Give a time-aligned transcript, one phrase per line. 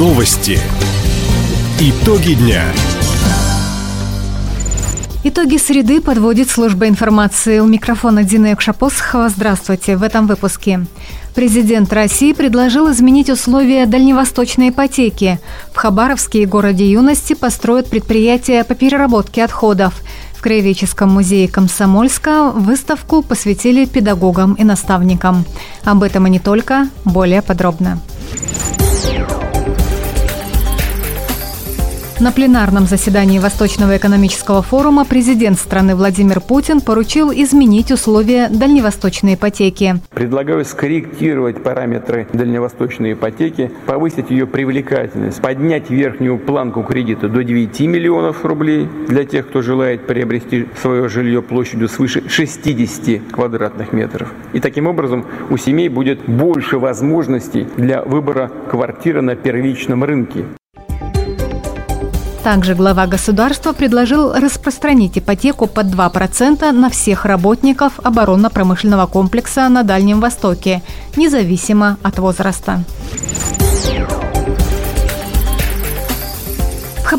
[0.00, 0.58] Новости.
[1.78, 2.64] Итоги дня.
[5.24, 7.58] Итоги среды подводит служба информации.
[7.58, 9.28] У микрофона Дина Якшапосхова.
[9.28, 9.98] Здравствуйте.
[9.98, 10.86] В этом выпуске.
[11.34, 15.38] Президент России предложил изменить условия дальневосточной ипотеки.
[15.74, 19.92] В Хабаровске и городе Юности построят предприятие по переработке отходов.
[20.32, 25.44] В Краеведческом музее Комсомольска выставку посвятили педагогам и наставникам.
[25.84, 28.00] Об этом и не только, более подробно.
[32.20, 39.94] На пленарном заседании Восточного экономического форума президент страны Владимир Путин поручил изменить условия дальневосточной ипотеки.
[40.10, 48.44] Предлагаю скорректировать параметры дальневосточной ипотеки, повысить ее привлекательность, поднять верхнюю планку кредита до 9 миллионов
[48.44, 54.30] рублей для тех, кто желает приобрести свое жилье площадью свыше 60 квадратных метров.
[54.52, 60.44] И таким образом у семей будет больше возможностей для выбора квартиры на первичном рынке.
[62.50, 70.18] Также глава государства предложил распространить ипотеку под 2% на всех работников оборонно-промышленного комплекса на Дальнем
[70.18, 70.82] Востоке,
[71.14, 72.82] независимо от возраста.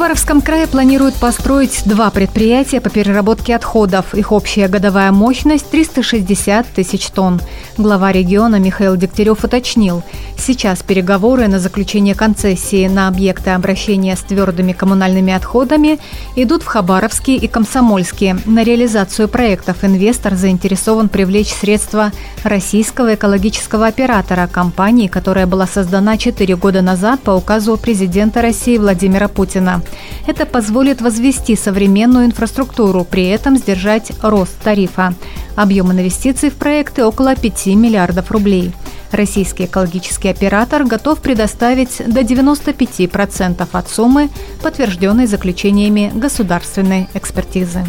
[0.00, 4.14] Хабаровском крае планируют построить два предприятия по переработке отходов.
[4.14, 7.38] Их общая годовая мощность– 360 тысяч тонн.
[7.76, 10.02] Глава региона Михаил Дегтярев уточнил,
[10.38, 15.98] сейчас переговоры на заключение концессии на объекты обращения с твердыми коммунальными отходами
[16.34, 18.38] идут в Хабаровске и Комсомольске.
[18.46, 22.10] На реализацию проектов инвестор заинтересован привлечь средства
[22.42, 29.28] российского экологического оператора, компании, которая была создана 4 года назад по указу президента России Владимира
[29.28, 29.82] Путина.
[30.26, 35.14] Это позволит возвести современную инфраструктуру, при этом сдержать рост тарифа.
[35.56, 38.72] Объем инвестиций в проекты около 5 миллиардов рублей.
[39.12, 44.30] Российский экологический оператор готов предоставить до 95% от суммы,
[44.62, 47.84] подтвержденной заключениями государственной экспертизы.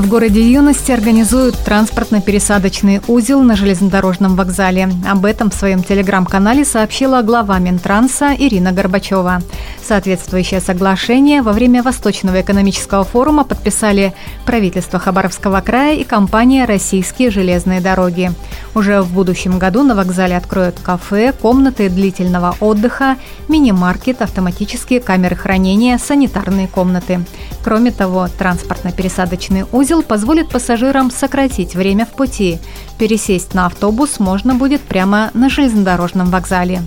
[0.00, 4.88] В городе Юности организуют транспортно-пересадочный узел на железнодорожном вокзале.
[5.06, 9.42] Об этом в своем телеграм-канале сообщила глава Минтранса Ирина Горбачева.
[9.90, 14.14] Соответствующее соглашение во время Восточного экономического форума подписали
[14.46, 18.30] правительство Хабаровского края и компания «Российские железные дороги».
[18.76, 23.16] Уже в будущем году на вокзале откроют кафе, комнаты длительного отдыха,
[23.48, 27.24] мини-маркет, автоматические камеры хранения, санитарные комнаты.
[27.64, 32.60] Кроме того, транспортно-пересадочный узел позволит пассажирам сократить время в пути.
[32.96, 36.82] Пересесть на автобус можно будет прямо на железнодорожном вокзале.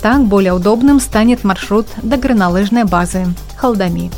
[0.00, 4.10] Так более удобным станет маршрут до горнолыжной базы Халдами.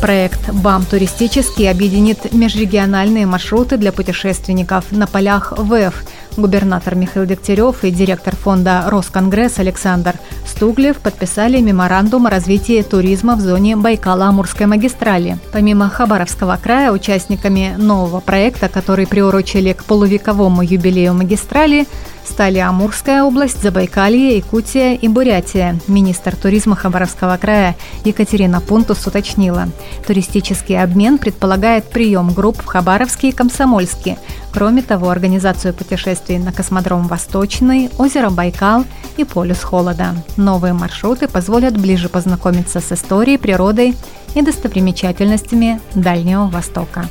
[0.00, 5.94] Проект «БАМ туристический» объединит межрегиональные маршруты для путешественников на полях ВЭФ–
[6.38, 10.14] Губернатор Михаил Дегтярев и директор фонда «Росконгресс» Александр
[10.58, 15.38] Стуглев подписали меморандум о развитии туризма в зоне Байкало-Амурской магистрали.
[15.52, 21.86] Помимо Хабаровского края, участниками нового проекта, который приурочили к полувековому юбилею магистрали,
[22.26, 25.78] стали Амурская область, Забайкалье, Якутия и Бурятия.
[25.86, 29.68] Министр туризма Хабаровского края Екатерина Пунтус уточнила.
[30.08, 34.18] Туристический обмен предполагает прием групп в Хабаровске и Комсомольске.
[34.58, 38.84] Кроме того, организацию путешествий на космодром Восточный, озеро Байкал
[39.16, 40.16] и полюс холода.
[40.36, 43.94] Новые маршруты позволят ближе познакомиться с историей, природой
[44.34, 47.08] и достопримечательностями Дальнего Востока.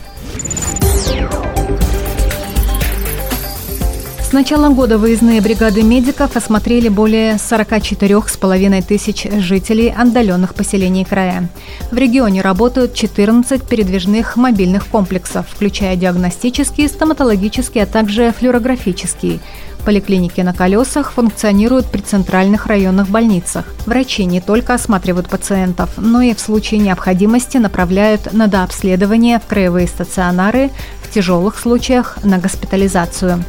[4.38, 11.50] Начала года выездные бригады медиков осмотрели более 44,5 тысяч жителей отдаленных поселений края.
[11.90, 19.42] В регионе работают 14 передвижных мобильных комплексов, включая диагностический, стоматологический, а также флюорографический.
[19.88, 23.66] Поликлиники на колесах функционируют при центральных районных больницах.
[23.86, 29.88] Врачи не только осматривают пациентов, но и в случае необходимости направляют на дообследование в краевые
[29.88, 30.72] стационары,
[31.08, 33.44] в тяжелых случаях на госпитализацию.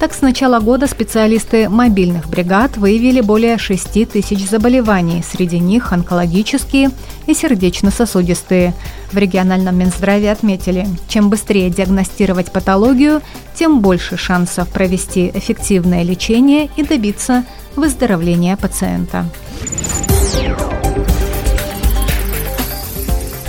[0.00, 6.90] Так, с начала года специалисты мобильных бригад выявили более 6 тысяч заболеваний, среди них онкологические
[7.26, 8.74] и сердечно-сосудистые.
[9.12, 13.22] В региональном Минздраве отметили, чем быстрее диагностировать патологию,
[13.54, 17.44] тем больше шансов провести эффективное лечение и добиться
[17.76, 19.24] выздоровления пациента.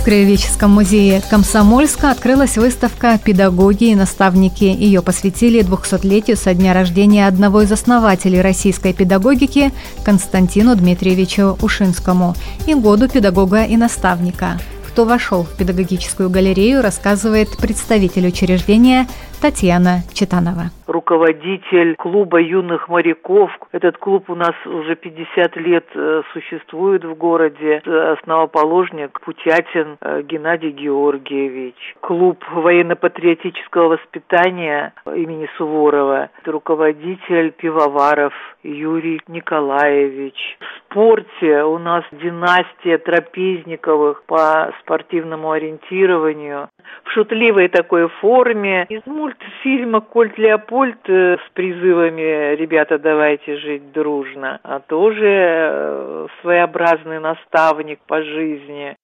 [0.06, 4.62] Краеведческом музее Комсомольска открылась выставка «Педагоги и наставники».
[4.62, 9.72] Ее посвятили 200-летию со дня рождения одного из основателей российской педагогики
[10.04, 12.36] Константину Дмитриевичу Ушинскому
[12.68, 14.60] и году педагога и наставника–
[14.96, 19.06] кто вошел в педагогическую галерею, рассказывает представитель учреждения
[19.40, 20.70] Татьяна Читанова.
[20.86, 23.50] Руководитель клуба юных моряков.
[23.72, 27.82] Этот клуб у нас уже 50 лет э, существует в городе.
[28.18, 31.74] Основоположник Путятин э, Геннадий Георгиевич.
[32.00, 36.30] Клуб военно-патриотического воспитания имени Суворова.
[36.44, 40.36] Руководитель Пивоваров Юрий Николаевич.
[40.60, 46.68] В спорте у нас династия Трапезниковых по спортивному ориентированию.
[47.04, 48.86] В шутливой такой форме.
[48.88, 57.18] Из мультфильма «Кольт Леопольд» э, с призывами «Ребята, давайте жить дружно», а тоже э, своеобразный
[57.18, 58.96] наставник по жизни.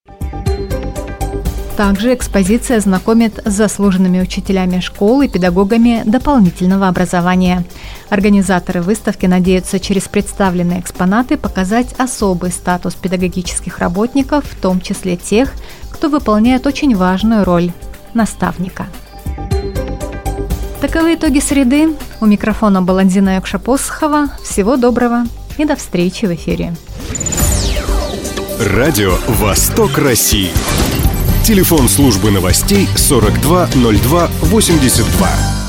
[1.77, 7.65] Также экспозиция знакомит с заслуженными учителями школ и педагогами дополнительного образования.
[8.11, 15.53] Организаторы выставки надеются через представленные экспонаты показать особый статус педагогических работников, в том числе тех,
[15.91, 17.71] кто выполняет очень важную роль–
[18.15, 18.87] наставника.
[20.83, 21.95] Таковы итоги среды.
[22.21, 24.29] У микрофона была Дина Якшапосхова.
[24.43, 25.23] Всего доброго
[25.57, 26.75] и до встречи в эфире.
[28.59, 30.51] Радио «Восток России».
[31.45, 35.62] Телефон службы новостей 420282.